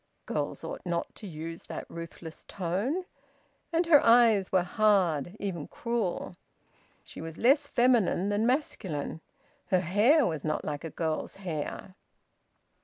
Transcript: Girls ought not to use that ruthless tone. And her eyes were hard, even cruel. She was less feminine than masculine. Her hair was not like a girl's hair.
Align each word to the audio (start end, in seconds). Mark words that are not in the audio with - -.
Girls 0.25 0.63
ought 0.63 0.81
not 0.83 1.13
to 1.13 1.27
use 1.27 1.65
that 1.65 1.85
ruthless 1.87 2.43
tone. 2.47 3.05
And 3.71 3.85
her 3.85 4.03
eyes 4.03 4.51
were 4.51 4.63
hard, 4.63 5.37
even 5.39 5.67
cruel. 5.67 6.33
She 7.03 7.21
was 7.21 7.37
less 7.37 7.67
feminine 7.67 8.29
than 8.29 8.47
masculine. 8.47 9.21
Her 9.67 9.81
hair 9.81 10.25
was 10.25 10.43
not 10.43 10.65
like 10.65 10.83
a 10.83 10.89
girl's 10.89 11.35
hair. 11.35 11.93